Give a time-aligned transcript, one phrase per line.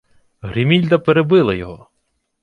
[0.41, 1.87] Гримільда перебила його: